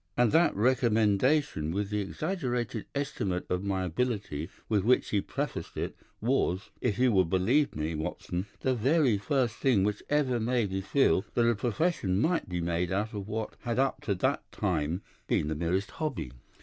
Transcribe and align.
"And 0.17 0.31
that 0.31 0.55
recommendation, 0.55 1.69
with 1.71 1.91
the 1.91 2.01
exaggerated 2.01 2.87
estimate 2.95 3.45
of 3.51 3.63
my 3.63 3.83
ability 3.83 4.49
with 4.67 4.83
which 4.83 5.11
he 5.11 5.21
prefaced 5.21 5.77
it, 5.77 5.95
was, 6.19 6.71
if 6.81 6.97
you 6.97 7.11
will 7.11 7.23
believe 7.23 7.75
me, 7.75 7.93
Watson, 7.93 8.47
the 8.61 8.73
very 8.73 9.19
first 9.19 9.57
thing 9.57 9.83
which 9.83 10.01
ever 10.09 10.39
made 10.39 10.71
me 10.71 10.81
feel 10.81 11.23
that 11.35 11.47
a 11.47 11.53
profession 11.53 12.19
might 12.19 12.49
be 12.49 12.61
made 12.61 12.91
out 12.91 13.13
of 13.13 13.27
what 13.27 13.55
had 13.59 13.77
up 13.77 14.01
to 14.05 14.15
that 14.15 14.51
time 14.51 15.03
been 15.27 15.49
the 15.49 15.55
merest 15.55 15.91
hobby. 15.91 16.31